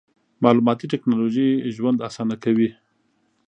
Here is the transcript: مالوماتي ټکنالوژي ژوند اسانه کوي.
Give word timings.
مالوماتي 0.41 0.85
ټکنالوژي 0.93 1.49
ژوند 1.75 2.03
اسانه 2.07 2.35
کوي. 2.43 2.69